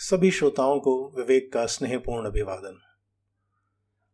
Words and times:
सभी 0.00 0.30
श्रोताओं 0.30 0.80
को 0.80 1.12
विवेक 1.16 1.52
का 1.52 1.66
स्नेहपूर्ण 1.66 2.26
अभिवादन। 2.26 2.78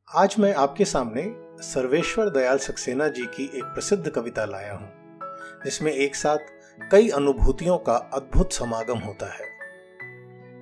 आज 0.08 0.36
मैं 0.38 0.54
आपके 0.54 0.84
सामने 0.84 1.24
सर्वेश्वर 1.62 2.30
दयाल 2.30 2.58
सक्सेना 2.58 3.08
जी 3.08 3.26
की 3.26 3.44
एक 3.44 3.64
प्रसिद्ध 3.64 4.08
कविता 4.08 4.44
लाया 4.44 4.74
हूँ, 4.74 4.90
जिसमें 5.64 5.92
एक 5.92 6.14
साथ 6.14 6.38
कई 6.90 7.08
अनुभूतियों 7.08 7.78
का 7.78 7.96
अद्भुत 7.96 8.52
समागम 8.52 8.98
होता 8.98 9.26
है। 9.26 9.46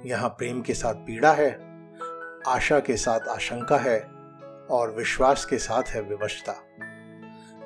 यहाँ 0.08 0.28
प्रेम 0.28 0.62
के 0.62 0.74
साथ 0.74 0.94
पीड़ा 0.94 1.32
है, 1.32 1.50
आशा 2.48 2.80
के 2.80 2.96
साथ 2.96 3.20
आशंका 3.20 3.78
है 3.78 4.00
और 4.70 4.94
विश्वास 4.98 5.44
के 5.44 5.58
साथ 5.58 5.82
है 5.82 6.02
विवशता। 6.02 6.62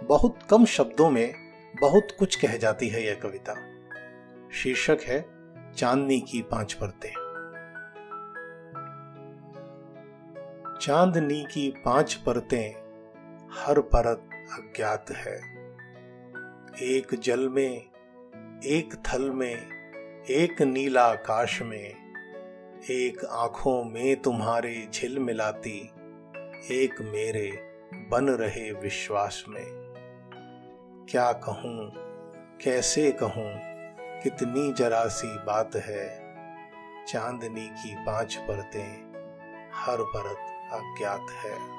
बहुत 0.02 0.38
कम 0.50 0.64
शब्दों 0.64 1.10
में 1.10 1.34
बहुत 1.80 2.16
कुछ 2.18 2.36
कह 2.36 2.56
जाती 2.56 2.88
है 2.88 3.06
यह 3.06 3.14
कविता। 3.14 3.54
शीर्षक 4.52 4.98
है, 5.02 5.26
चांदनी 5.76 6.20
की 6.20 6.42
पाँच 6.42 6.72
परतें। 6.72 7.25
चांदनी 10.86 11.42
की 11.42 11.74
पाँच 11.84 12.14
परतें 12.14 12.70
हर 13.52 13.80
परत 13.80 14.30
अज्ञात 14.34 15.06
है। 15.10 15.36
एक 16.82 17.06
जल 17.14 17.48
में, 17.48 17.76
एक 18.66 19.02
थल 19.06 19.30
में, 19.30 19.56
एक 20.30 20.62
नीला 20.62 21.04
आकाश 21.04 21.62
में, 21.62 21.94
एक 22.90 23.24
आँखों 23.24 23.84
में 23.84 24.22
तुम्हारे 24.22 24.88
झिल 24.94 25.18
मिलाती, 25.18 25.90
एक 26.70 27.00
मेरे 27.00 27.52
बन 27.92 28.28
रहे 28.28 28.72
विश्वास 28.72 29.44
में। 29.48 29.94
क्या 31.10 31.32
कहूँ, 31.32 31.92
कैसे 32.64 33.12
कहूँ, 33.12 33.52
कितनी 34.22 34.72
जरा 34.72 35.06
सी 35.06 35.28
बात 35.28 35.76
है। 35.76 36.08
चांदनी 37.04 37.68
की 37.68 37.94
पाँच 37.94 38.36
परतें 38.36 39.12
हर 39.74 39.96
परत 40.00 40.52
अज्ञात 40.72 41.26
है। 41.30 41.76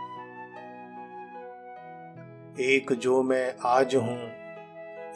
एक 2.60 2.94
जो 2.94 3.24
मैं 3.24 3.56
आज 3.66 3.96
हूँ, 3.96 4.20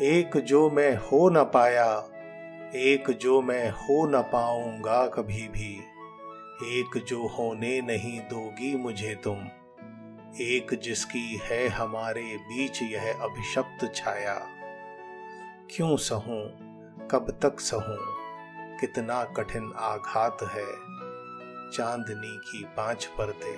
एक 0.01 0.37
जो 0.37 0.69
मैं 0.69 0.95
हो 0.95 1.29
न 1.29 1.43
पाया, 1.43 2.07
एक 2.75 3.09
जो 3.11 3.41
मैं 3.41 3.69
हो 3.69 4.05
न 4.05 4.21
पाऊँगा 4.21 5.07
कभी 5.07 5.47
भी, 5.47 5.83
एक 6.63 7.03
जो 7.07 7.27
होने 7.27 7.81
नहीं 7.81 8.19
दोगी 8.19 8.75
मुझे 8.75 9.15
तुम, 9.15 9.37
एक 10.41 10.79
जिसकी 10.83 11.39
है 11.43 11.67
हमारे 11.67 12.37
बीच 12.37 12.81
यह 12.81 13.19
अभिशप्त 13.21 13.91
छाया। 13.95 14.47
क्यों 15.71 15.97
सहूं, 15.97 16.41
कब 17.07 17.39
तक 17.41 17.59
सहूं, 17.59 17.97
कितना 18.77 19.23
कठिन 19.23 19.73
आघात 19.75 20.37
है। 20.43 20.91
चांदनी 21.73 22.37
की 22.45 22.63
पाँच 22.77 23.05
परतें 23.17 23.55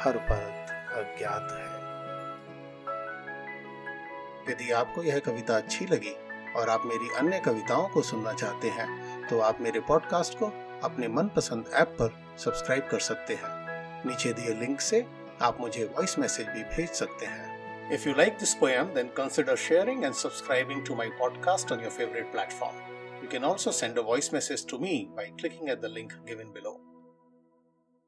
हर 0.00 0.16
परत 0.30 0.70
अज्ञात 0.96 1.52
है 1.52 1.76
यदि 4.50 4.70
आपको 4.72 5.02
यह 5.02 5.18
कविता 5.18 5.56
अच्छी 5.56 5.86
लगी 5.86 6.14
और 6.56 6.68
आप 6.68 6.82
मेरी 6.86 7.08
अन्य 7.18 7.40
कविताओं 7.44 7.88
को 7.88 8.02
सुनना 8.02 8.32
चाहते 8.32 8.68
हैं 8.68 8.88
तो 9.28 9.40
आप 9.40 9.60
मेरे 9.60 9.80
पॉडकास्ट 9.88 10.38
को 10.38 10.46
अपने 10.84 11.08
मनपसंद 11.08 11.70
ऐप 11.74 11.96
पर 12.00 12.14
सब्सक्राइब 12.38 12.88
कर 12.90 13.00
सकते 13.00 13.34
हैं 13.34 13.56
नीचे 14.06 14.32
दिए 14.32 14.54
लिंक 14.54 14.80
से 14.80 15.04
आप 15.42 15.60
मुझे 15.60 15.84
वॉइस 15.96 16.18
मैसेज 16.18 16.48
भी 16.48 16.62
भेज 16.76 16.90
सकते 16.90 17.26
हैं 17.26 17.56
If 17.90 18.04
you 18.04 18.12
like 18.12 18.34
this 18.38 18.54
poem, 18.54 18.88
then 18.94 19.06
consider 19.14 19.56
sharing 19.56 20.04
and 20.04 20.14
subscribing 20.14 20.82
to 20.84 20.94
my 20.94 21.06
podcast 21.20 21.70
on 21.72 21.80
your 21.80 21.90
favorite 21.90 22.30
platform. 22.32 22.74
You 23.22 23.28
can 23.28 23.44
also 23.44 23.70
send 23.70 23.96
a 23.96 24.02
voice 24.02 24.30
message 24.30 24.66
to 24.66 24.78
me 24.78 25.10
by 25.16 25.30
clicking 25.38 25.70
at 25.70 25.80
the 25.80 25.88
link 25.88 26.12
given 26.26 26.52
below. 26.52 26.74